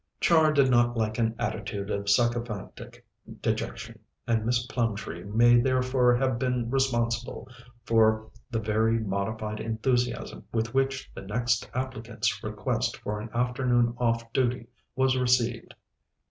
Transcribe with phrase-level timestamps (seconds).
[0.19, 3.05] Char did not like an attitude of sycophantic
[3.39, 7.47] dejection, and Miss Plumtree may therefore have been responsible
[7.85, 14.33] for the very modified enthusiasm with which the next applicant's request for an afternoon off
[14.33, 15.75] duty was received.